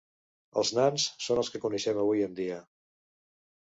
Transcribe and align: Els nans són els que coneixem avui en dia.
Els 0.61 0.71
nans 0.77 1.05
són 1.27 1.43
els 1.43 1.53
que 1.57 1.63
coneixem 1.69 2.03
avui 2.07 2.29
en 2.33 2.37
dia. 2.45 2.63